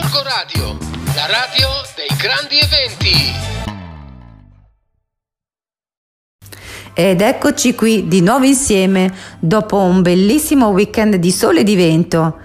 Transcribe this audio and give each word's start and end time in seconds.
Gorgo 0.00 0.22
Radio, 0.22 0.78
la 1.16 1.26
radio 1.26 1.68
dei 1.96 2.16
grandi 2.16 2.56
eventi. 2.56 3.32
Ed 6.94 7.20
eccoci 7.20 7.74
qui 7.74 8.06
di 8.06 8.20
nuovo 8.20 8.44
insieme 8.44 9.12
dopo 9.40 9.78
un 9.78 10.00
bellissimo 10.02 10.68
weekend 10.68 11.16
di 11.16 11.32
sole 11.32 11.60
e 11.60 11.64
di 11.64 11.74
vento. 11.74 12.38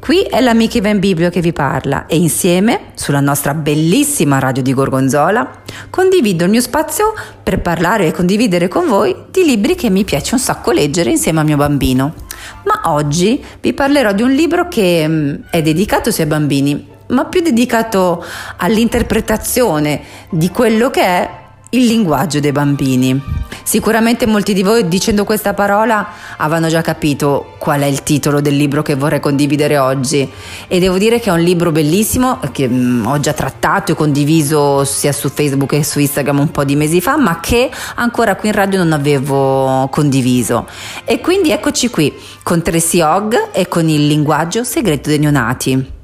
Qui 0.00 0.22
è 0.22 0.40
l'amica 0.40 0.78
Ivan 0.78 0.98
Biblio 0.98 1.30
che 1.30 1.40
vi 1.40 1.52
parla 1.52 2.06
e 2.06 2.16
insieme, 2.16 2.90
sulla 2.94 3.20
nostra 3.20 3.54
bellissima 3.54 4.40
radio 4.40 4.62
di 4.62 4.74
Gorgonzola, 4.74 5.62
condivido 5.90 6.44
il 6.44 6.50
mio 6.50 6.60
spazio 6.60 7.14
per 7.40 7.60
parlare 7.60 8.08
e 8.08 8.12
condividere 8.12 8.66
con 8.66 8.88
voi 8.88 9.14
di 9.30 9.44
libri 9.44 9.76
che 9.76 9.88
mi 9.88 10.02
piace 10.02 10.34
un 10.34 10.40
sacco 10.40 10.72
leggere 10.72 11.10
insieme 11.10 11.38
al 11.38 11.46
mio 11.46 11.56
bambino. 11.56 12.26
Ma 12.64 12.92
oggi 12.92 13.42
vi 13.60 13.72
parlerò 13.72 14.12
di 14.12 14.22
un 14.22 14.30
libro 14.30 14.68
che 14.68 15.06
mm, 15.06 15.34
è 15.50 15.62
dedicato 15.62 16.10
sia 16.10 16.24
ai 16.24 16.30
bambini, 16.30 16.86
ma 17.08 17.24
più 17.24 17.40
dedicato 17.40 18.24
all'interpretazione 18.56 20.00
di 20.30 20.50
quello 20.50 20.90
che 20.90 21.02
è 21.02 21.30
il 21.70 21.86
linguaggio 21.86 22.40
dei 22.40 22.52
bambini. 22.52 23.37
Sicuramente 23.68 24.24
molti 24.24 24.54
di 24.54 24.62
voi 24.62 24.88
dicendo 24.88 25.24
questa 25.24 25.52
parola 25.52 26.08
avranno 26.38 26.68
già 26.68 26.80
capito 26.80 27.52
qual 27.58 27.82
è 27.82 27.84
il 27.84 28.02
titolo 28.02 28.40
del 28.40 28.56
libro 28.56 28.80
che 28.80 28.94
vorrei 28.94 29.20
condividere 29.20 29.76
oggi 29.76 30.26
e 30.66 30.78
devo 30.78 30.96
dire 30.96 31.20
che 31.20 31.28
è 31.28 31.34
un 31.34 31.42
libro 31.42 31.70
bellissimo 31.70 32.40
che 32.50 32.66
mm, 32.66 33.04
ho 33.04 33.20
già 33.20 33.34
trattato 33.34 33.92
e 33.92 33.94
condiviso 33.94 34.84
sia 34.84 35.12
su 35.12 35.28
Facebook 35.28 35.68
che 35.68 35.84
su 35.84 35.98
Instagram 35.98 36.38
un 36.38 36.50
po' 36.50 36.64
di 36.64 36.76
mesi 36.76 37.02
fa 37.02 37.18
ma 37.18 37.40
che 37.40 37.70
ancora 37.96 38.36
qui 38.36 38.48
in 38.48 38.54
radio 38.54 38.78
non 38.78 38.94
avevo 38.94 39.86
condiviso 39.90 40.66
e 41.04 41.20
quindi 41.20 41.50
eccoci 41.50 41.90
qui 41.90 42.10
con 42.42 42.62
Tracy 42.62 43.02
Hogg 43.02 43.34
e 43.52 43.68
con 43.68 43.86
il 43.86 44.06
linguaggio 44.06 44.64
segreto 44.64 45.10
dei 45.10 45.18
neonati. 45.18 45.97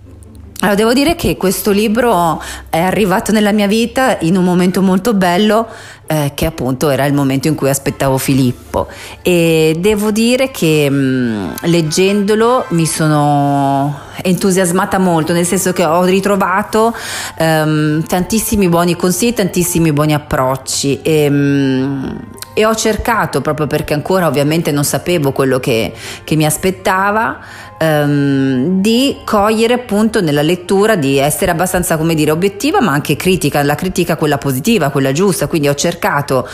Allora, 0.64 0.78
devo 0.78 0.94
dire 0.94 1.14
che 1.14 1.36
questo 1.36 1.72
libro 1.72 2.42
è 2.70 2.78
arrivato 2.78 3.32
nella 3.32 3.52
mia 3.52 3.66
vita 3.66 4.16
in 4.20 4.34
un 4.34 4.44
momento 4.44 4.80
molto 4.80 5.12
bello, 5.12 5.68
eh, 6.06 6.32
che 6.34 6.46
appunto 6.46 6.88
era 6.88 7.04
il 7.04 7.12
momento 7.12 7.48
in 7.48 7.54
cui 7.54 7.68
aspettavo 7.68 8.16
Filippo. 8.16 8.88
E 9.20 9.76
devo 9.78 10.10
dire 10.10 10.50
che 10.50 10.88
mh, 10.88 10.94
mm, 10.94 11.48
leggendolo 11.64 12.64
mi 12.70 12.86
sono 12.86 13.94
entusiasmata 14.22 14.98
molto, 14.98 15.34
nel 15.34 15.44
senso 15.44 15.74
che 15.74 15.84
ho 15.84 16.02
ritrovato 16.04 16.96
um, 17.38 18.02
tantissimi 18.02 18.66
buoni 18.70 18.96
consigli, 18.96 19.34
tantissimi 19.34 19.92
buoni 19.92 20.14
approcci. 20.14 21.02
E, 21.02 21.28
mh, 21.28 21.34
mm, 21.34 22.16
e 22.54 22.64
ho 22.64 22.74
cercato, 22.74 23.40
proprio 23.40 23.66
perché 23.66 23.94
ancora 23.94 24.28
ovviamente 24.28 24.70
non 24.70 24.84
sapevo 24.84 25.32
quello 25.32 25.58
che, 25.58 25.92
che 26.22 26.36
mi 26.36 26.46
aspettava, 26.46 27.40
ehm, 27.84 28.80
di 28.80 29.16
cogliere 29.24 29.74
appunto 29.74 30.20
nella 30.20 30.42
lettura, 30.42 30.96
di 30.96 31.18
essere 31.18 31.50
abbastanza, 31.50 31.96
come 31.96 32.14
dire, 32.14 32.30
obiettiva, 32.30 32.80
ma 32.80 32.92
anche 32.92 33.16
critica, 33.16 33.62
la 33.62 33.74
critica 33.74 34.16
quella 34.16 34.38
positiva, 34.38 34.90
quella 34.90 35.12
giusta. 35.12 35.46
Quindi 35.46 35.68
ho 35.68 35.74
cercato 35.74 36.48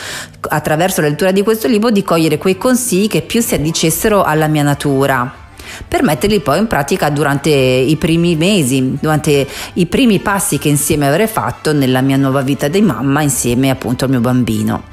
attraverso 0.49 1.01
la 1.01 1.07
lettura 1.07 1.31
di 1.31 1.43
questo 1.43 1.67
libro 1.67 1.89
di 1.89 2.03
cogliere 2.03 2.37
quei 2.37 2.57
consigli 2.57 3.07
che 3.07 3.21
più 3.21 3.41
si 3.41 3.55
addicessero 3.55 4.23
alla 4.23 4.47
mia 4.47 4.63
natura. 4.63 5.39
Per 5.87 6.03
metterli 6.03 6.41
poi 6.41 6.59
in 6.59 6.67
pratica 6.67 7.09
durante 7.09 7.49
i 7.49 7.95
primi 7.95 8.35
mesi, 8.35 8.97
durante 8.99 9.47
i 9.73 9.85
primi 9.85 10.19
passi 10.19 10.57
che 10.57 10.67
insieme 10.67 11.07
avrei 11.07 11.27
fatto 11.27 11.71
nella 11.71 12.01
mia 12.01 12.17
nuova 12.17 12.41
vita 12.41 12.67
di 12.67 12.81
mamma 12.81 13.21
insieme 13.21 13.69
appunto 13.69 14.03
al 14.03 14.11
mio 14.11 14.19
bambino 14.19 14.90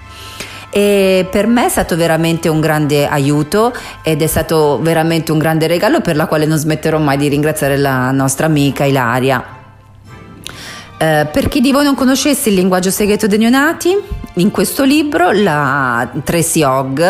e 0.70 1.26
per 1.30 1.46
me 1.46 1.66
è 1.66 1.68
stato 1.68 1.96
veramente 1.96 2.48
un 2.48 2.60
grande 2.60 3.08
aiuto 3.08 3.74
ed 4.02 4.22
è 4.22 4.26
stato 4.26 4.78
veramente 4.82 5.32
un 5.32 5.38
grande 5.38 5.66
regalo 5.66 6.00
per 6.00 6.16
la 6.16 6.26
quale 6.26 6.46
non 6.46 6.58
smetterò 6.58 6.98
mai 6.98 7.16
di 7.16 7.28
ringraziare 7.28 7.76
la 7.76 8.10
nostra 8.10 8.46
amica 8.46 8.84
Ilaria. 8.84 9.56
Uh, 11.00 11.28
per 11.30 11.48
chi 11.48 11.60
di 11.60 11.70
voi 11.70 11.84
non 11.84 11.94
conoscesse 11.94 12.48
il 12.48 12.56
linguaggio 12.56 12.90
segreto 12.90 13.28
dei 13.28 13.38
neonati, 13.38 13.96
in 14.34 14.50
questo 14.50 14.82
libro 14.82 15.30
la 15.30 16.10
Tracy 16.24 16.62
Hogg 16.64 17.00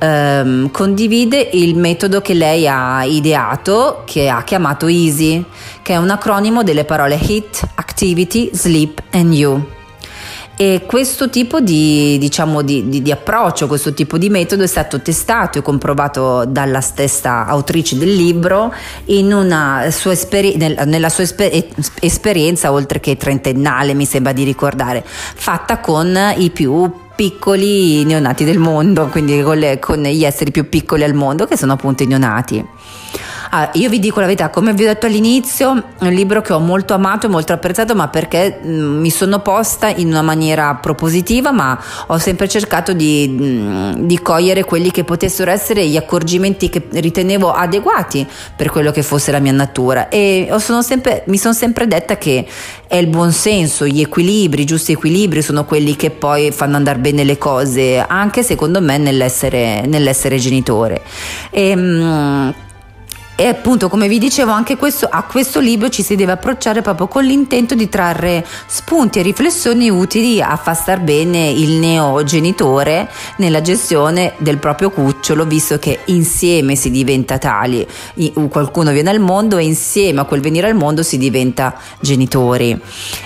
um, 0.00 0.70
condivide 0.70 1.48
il 1.52 1.74
metodo 1.74 2.20
che 2.20 2.34
lei 2.34 2.68
ha 2.68 3.02
ideato, 3.04 4.02
che 4.04 4.28
ha 4.28 4.42
chiamato 4.44 4.86
EASY, 4.88 5.44
che 5.82 5.94
è 5.94 5.96
un 5.96 6.10
acronimo 6.10 6.62
delle 6.62 6.84
parole 6.84 7.16
HIT, 7.16 7.66
Activity, 7.76 8.50
Sleep 8.52 9.02
and 9.12 9.32
You. 9.32 9.73
E 10.56 10.84
questo 10.86 11.30
tipo 11.30 11.58
di, 11.58 12.16
diciamo, 12.18 12.62
di, 12.62 12.88
di, 12.88 13.02
di, 13.02 13.10
approccio, 13.10 13.66
questo 13.66 13.92
tipo 13.92 14.18
di 14.18 14.30
metodo 14.30 14.62
è 14.62 14.68
stato 14.68 15.00
testato 15.00 15.58
e 15.58 15.62
comprovato 15.62 16.44
dalla 16.44 16.80
stessa 16.80 17.44
autrice 17.46 17.98
del 17.98 18.14
libro 18.14 18.72
sua 19.90 20.12
esperi- 20.12 20.56
nel, 20.56 20.80
nella 20.86 21.08
sua 21.08 21.24
esper- 21.24 21.66
esperienza, 22.00 22.70
oltre 22.70 23.00
che 23.00 23.16
trentennale, 23.16 23.94
mi 23.94 24.06
sembra 24.06 24.32
di 24.32 24.44
ricordare, 24.44 25.02
fatta 25.04 25.78
con 25.78 26.16
i 26.36 26.50
più 26.50 26.88
piccoli 27.16 28.04
neonati 28.04 28.44
del 28.44 28.58
mondo, 28.58 29.06
quindi 29.08 29.42
con, 29.42 29.58
le, 29.58 29.80
con 29.80 30.02
gli 30.02 30.24
esseri 30.24 30.52
più 30.52 30.68
piccoli 30.68 31.02
al 31.02 31.14
mondo, 31.14 31.46
che 31.46 31.56
sono 31.56 31.72
appunto 31.72 32.04
i 32.04 32.06
neonati. 32.06 32.64
Ah, 33.56 33.70
io 33.74 33.88
vi 33.88 34.00
dico 34.00 34.18
la 34.18 34.26
verità, 34.26 34.50
come 34.50 34.74
vi 34.74 34.82
ho 34.82 34.86
detto 34.88 35.06
all'inizio, 35.06 35.90
è 36.00 36.06
un 36.06 36.12
libro 36.12 36.40
che 36.40 36.52
ho 36.52 36.58
molto 36.58 36.92
amato 36.92 37.26
e 37.26 37.28
molto 37.28 37.52
apprezzato, 37.52 37.94
ma 37.94 38.08
perché 38.08 38.58
mm, 38.66 38.98
mi 38.98 39.10
sono 39.10 39.38
posta 39.42 39.90
in 39.90 40.08
una 40.08 40.22
maniera 40.22 40.74
propositiva, 40.74 41.52
ma 41.52 41.80
ho 42.08 42.18
sempre 42.18 42.48
cercato 42.48 42.92
di, 42.92 43.28
mm, 43.30 43.92
di, 44.06 44.20
cogliere 44.20 44.64
quelli 44.64 44.90
che 44.90 45.04
potessero 45.04 45.52
essere 45.52 45.86
gli 45.86 45.96
accorgimenti 45.96 46.68
che 46.68 46.82
ritenevo 46.90 47.52
adeguati 47.52 48.26
per 48.56 48.70
quello 48.72 48.90
che 48.90 49.04
fosse 49.04 49.30
la 49.30 49.38
mia 49.38 49.52
natura. 49.52 50.08
E 50.08 50.52
sono 50.58 50.82
sempre, 50.82 51.22
mi 51.26 51.38
sono 51.38 51.54
sempre 51.54 51.86
detta 51.86 52.18
che 52.18 52.44
è 52.88 52.96
il 52.96 53.06
buon 53.06 53.30
senso, 53.30 53.86
gli 53.86 54.00
equilibri, 54.00 54.62
i 54.62 54.66
giusti 54.66 54.90
equilibri 54.90 55.42
sono 55.42 55.64
quelli 55.64 55.94
che 55.94 56.10
poi 56.10 56.50
fanno 56.50 56.74
andare 56.74 56.98
bene 56.98 57.22
le 57.22 57.38
cose, 57.38 58.04
anche 58.04 58.42
secondo 58.42 58.80
me 58.80 58.98
nell'essere, 58.98 59.86
nell'essere 59.86 60.38
genitore. 60.38 61.02
E, 61.50 61.76
mh, 61.76 62.02
mm, 62.02 62.50
e 63.36 63.46
appunto, 63.46 63.88
come 63.88 64.06
vi 64.06 64.18
dicevo, 64.18 64.52
anche 64.52 64.76
questo, 64.76 65.06
a 65.10 65.24
questo 65.24 65.58
libro 65.58 65.88
ci 65.88 66.02
si 66.02 66.14
deve 66.14 66.32
approcciare 66.32 66.82
proprio 66.82 67.08
con 67.08 67.24
l'intento 67.24 67.74
di 67.74 67.88
trarre 67.88 68.46
spunti 68.66 69.18
e 69.18 69.22
riflessioni 69.22 69.90
utili 69.90 70.40
a 70.40 70.56
far 70.56 70.76
star 70.76 71.00
bene 71.00 71.50
il 71.50 71.72
neogenitore 71.72 73.10
nella 73.38 73.60
gestione 73.60 74.34
del 74.38 74.58
proprio 74.58 74.90
cucciolo, 74.90 75.44
visto 75.46 75.78
che 75.78 76.00
insieme 76.06 76.76
si 76.76 76.90
diventa 76.90 77.38
tali. 77.38 77.84
Qualcuno 78.48 78.92
viene 78.92 79.10
al 79.10 79.20
mondo 79.20 79.58
e 79.58 79.64
insieme 79.64 80.20
a 80.20 80.24
quel 80.24 80.40
venire 80.40 80.68
al 80.68 80.76
mondo 80.76 81.02
si 81.02 81.18
diventa 81.18 81.76
genitori. 82.00 82.80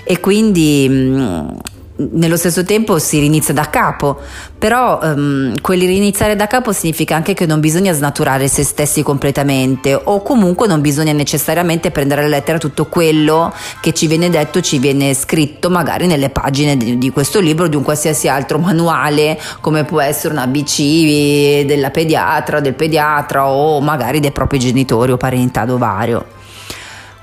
E 0.04 0.20
quindi 0.20 1.76
nello 1.98 2.36
stesso 2.36 2.64
tempo 2.64 2.98
si 2.98 3.18
rinizia 3.18 3.52
da 3.52 3.68
capo, 3.68 4.20
però 4.56 5.00
um, 5.02 5.52
quelli 5.60 5.86
riniziare 5.86 6.36
da 6.36 6.46
capo 6.46 6.72
significa 6.72 7.16
anche 7.16 7.34
che 7.34 7.44
non 7.44 7.58
bisogna 7.58 7.92
snaturare 7.92 8.46
se 8.46 8.62
stessi 8.62 9.02
completamente 9.02 10.00
o 10.00 10.22
comunque 10.22 10.68
non 10.68 10.80
bisogna 10.80 11.12
necessariamente 11.12 11.90
prendere 11.90 12.24
a 12.24 12.28
lettera 12.28 12.58
tutto 12.58 12.86
quello 12.86 13.52
che 13.80 13.92
ci 13.92 14.06
viene 14.06 14.30
detto, 14.30 14.60
ci 14.60 14.78
viene 14.78 15.12
scritto 15.14 15.70
magari 15.70 16.06
nelle 16.06 16.30
pagine 16.30 16.76
di, 16.76 16.98
di 16.98 17.10
questo 17.10 17.40
libro 17.40 17.64
o 17.64 17.68
di 17.68 17.76
un 17.76 17.82
qualsiasi 17.82 18.28
altro 18.28 18.58
manuale 18.58 19.38
come 19.60 19.84
può 19.84 20.00
essere 20.00 20.34
una 20.34 20.46
BC 20.46 21.64
della 21.64 21.90
pediatra, 21.90 22.60
del 22.60 22.74
pediatra 22.74 23.48
o 23.48 23.80
magari 23.80 24.20
dei 24.20 24.30
propri 24.30 24.60
genitori 24.60 25.10
o 25.10 25.16
parentado 25.16 25.78
vario. 25.78 26.36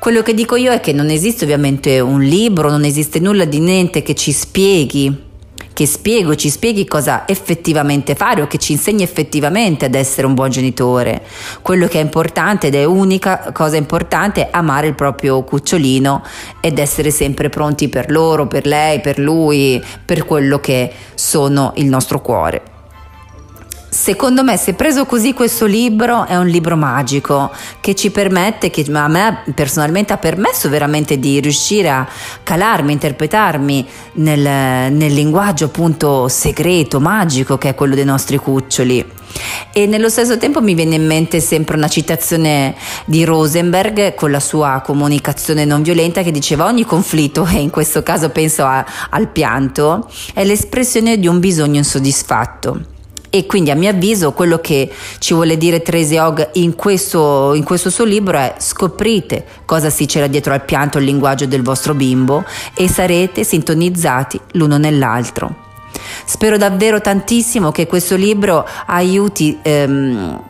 Quello 0.06 0.22
che 0.22 0.36
dico 0.36 0.56
io 0.56 0.72
è 0.72 0.80
che 0.82 0.94
non 0.94 1.10
esiste 1.10 1.46
ovviamente 1.46 2.00
un 2.00 2.22
libro, 2.22 2.70
non 2.70 2.84
esiste 2.84 3.18
nulla 3.18 3.44
di 3.44 3.58
niente 3.58 4.04
che 4.04 4.14
ci 4.14 4.32
spieghi, 4.32 5.24
che 5.74 5.88
spiego, 5.88 6.36
ci 6.36 6.52
spieghi 6.52 6.86
cosa 6.86 7.28
effettivamente 7.28 8.14
fare 8.14 8.44
o 8.44 8.48
che 8.48 8.60
ci 8.60 8.74
insegni 8.74 9.02
effettivamente 9.02 9.86
ad 9.86 9.96
essere 9.96 10.28
un 10.28 10.36
buon 10.36 10.52
genitore. 10.52 11.24
Quello 11.64 11.88
che 11.88 11.98
è 11.98 12.04
importante 12.04 12.68
ed 12.68 12.76
è 12.76 12.84
unica 12.84 13.50
cosa 13.52 13.78
importante 13.78 14.46
è 14.46 14.50
amare 14.52 14.86
il 14.86 14.94
proprio 14.94 15.44
cucciolino 15.44 16.22
ed 16.60 16.78
essere 16.78 17.10
sempre 17.10 17.50
pronti 17.50 17.90
per 17.90 18.12
loro, 18.12 18.46
per 18.46 18.68
lei, 18.68 19.02
per 19.02 19.18
lui, 19.18 19.84
per 20.06 20.24
quello 20.26 20.60
che 20.60 20.92
sono 21.16 21.74
il 21.78 21.88
nostro 21.88 22.22
cuore. 22.22 22.75
Secondo 23.96 24.44
me, 24.44 24.58
se 24.58 24.74
preso 24.74 25.06
così 25.06 25.32
questo 25.34 25.66
libro, 25.66 26.26
è 26.26 26.36
un 26.36 26.48
libro 26.48 26.76
magico 26.76 27.50
che 27.80 27.96
ci 27.96 28.12
permette, 28.12 28.70
che 28.70 28.86
a 28.92 29.08
me 29.08 29.44
personalmente 29.56 30.12
ha 30.12 30.18
permesso 30.18 30.68
veramente 30.68 31.18
di 31.18 31.40
riuscire 31.40 31.90
a 31.90 32.06
calarmi, 32.44 32.92
interpretarmi 32.92 33.88
nel, 34.16 34.92
nel 34.92 35.14
linguaggio 35.14 35.66
appunto 35.66 36.28
segreto, 36.28 37.00
magico 37.00 37.58
che 37.58 37.70
è 37.70 37.74
quello 37.74 37.96
dei 37.96 38.04
nostri 38.04 38.36
cuccioli. 38.36 39.04
E 39.72 39.86
nello 39.86 40.10
stesso 40.10 40.38
tempo 40.38 40.62
mi 40.62 40.74
viene 40.74 40.96
in 40.96 41.06
mente 41.06 41.40
sempre 41.40 41.78
una 41.78 41.88
citazione 41.88 42.76
di 43.06 43.24
Rosenberg 43.24 44.14
con 44.14 44.30
la 44.30 44.42
sua 44.42 44.82
comunicazione 44.86 45.64
non 45.64 45.82
violenta 45.82 46.22
che 46.22 46.32
diceva 46.32 46.66
ogni 46.66 46.84
conflitto, 46.84 47.48
e 47.48 47.62
in 47.62 47.70
questo 47.70 48.04
caso 48.04 48.30
penso 48.30 48.66
a, 48.66 48.86
al 49.10 49.30
pianto, 49.30 50.10
è 50.34 50.44
l'espressione 50.44 51.18
di 51.18 51.28
un 51.28 51.40
bisogno 51.40 51.78
insoddisfatto 51.78 52.94
E 53.36 53.46
quindi 53.48 53.70
a 53.70 53.76
mio 53.76 53.90
avviso 53.90 54.32
quello 54.32 54.60
che 54.60 54.90
ci 55.20 55.34
vuole 55.34 55.58
dire 55.58 55.82
Tracy 55.82 56.18
Hogg 56.18 56.52
in 56.54 56.74
questo, 56.74 57.54
in 57.54 57.66
questo 57.66 57.90
suo 57.90 58.06
libro 58.06 58.38
è 58.38 58.56
scoprite 58.60 59.46
cosa 59.66 59.90
si 59.90 60.06
c'era 60.06 60.28
dietro 60.28 60.54
al 60.54 60.64
pianto, 60.64 61.00
il 61.00 61.04
linguaggio 61.04 61.46
del 61.46 61.62
vostro 61.62 61.94
bimbo 61.94 62.46
e 62.74 62.88
sarete 62.88 63.44
sintonizzati 63.44 64.40
l'uno 64.54 64.78
nell'altro. 64.78 65.54
Spero 66.24 66.56
davvero 66.56 67.02
tantissimo 67.02 67.74
che 67.74 67.88
questo 67.88 68.16
libro 68.16 68.66
aiuti 68.86 69.60
ehm, 69.62 70.42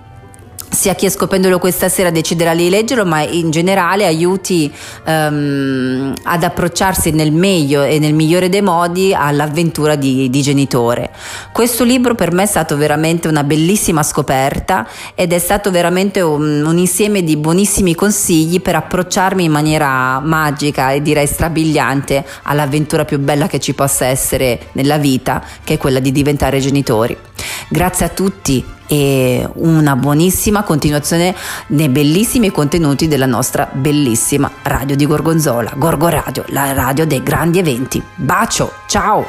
sia 0.75 0.93
chi 0.93 1.07
è 1.07 1.09
scoprendolo 1.09 1.57
questa 1.57 1.89
sera 1.89 2.11
deciderà 2.11 2.53
di 2.53 2.69
leggerlo, 2.69 3.05
ma 3.05 3.21
in 3.21 3.49
generale 3.49 4.05
aiuti 4.05 4.71
um, 5.07 6.13
ad 6.23 6.43
approcciarsi 6.43 7.11
nel 7.11 7.31
meglio 7.31 7.81
e 7.81 7.97
nel 7.97 8.13
migliore 8.13 8.49
dei 8.49 8.61
modi 8.61 9.13
all'avventura 9.13 9.95
di, 9.95 10.29
di, 10.29 10.41
genitore. 10.43 11.09
Questo 11.51 11.83
libro 11.83 12.13
per 12.13 12.31
me 12.31 12.43
è 12.43 12.45
stato 12.45 12.77
veramente 12.77 13.27
una 13.27 13.43
bellissima 13.43 14.03
scoperta 14.03 14.87
ed 15.15 15.33
è 15.33 15.39
stato 15.39 15.71
veramente 15.71 16.21
un, 16.21 16.63
un 16.63 16.77
insieme 16.77 17.23
di 17.23 17.37
buonissimi 17.37 17.95
consigli 17.95 18.61
per 18.61 18.75
approcciarmi 18.75 19.45
in 19.45 19.51
maniera 19.51 20.19
magica 20.19 20.91
e 20.91 21.01
direi 21.01 21.25
strabiliante 21.25 22.23
all'avventura 22.43 23.05
più 23.05 23.17
bella 23.17 23.47
che 23.47 23.59
ci 23.59 23.73
possa 23.73 24.05
essere 24.05 24.67
nella 24.73 24.97
vita, 24.97 25.41
che 25.63 25.75
è 25.75 25.77
quella 25.77 25.99
di 25.99 26.11
diventare 26.11 26.59
genitori. 26.59 27.17
Grazie 27.67 28.05
a 28.05 28.09
tutti 28.09 28.73
e 28.87 29.47
una 29.55 29.95
buonissima 29.95 30.63
continuazione 30.63 31.35
nei 31.67 31.89
bellissimi 31.89 32.51
contenuti 32.51 33.07
della 33.07 33.25
nostra 33.25 33.67
bellissima 33.71 34.51
radio 34.63 34.95
di 34.95 35.05
Gorgonzola, 35.05 35.71
Gorgo 35.75 36.07
Radio, 36.07 36.45
la 36.49 36.73
radio 36.73 37.05
dei 37.05 37.23
grandi 37.23 37.59
eventi. 37.59 38.01
Bacio, 38.15 38.71
ciao! 38.87 39.25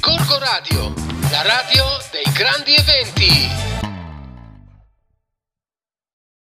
Gorgo 0.00 0.38
Radio, 0.38 0.92
la 1.30 1.42
radio 1.42 1.84
dei 2.10 2.32
grandi 2.32 2.74
eventi. 2.74 3.75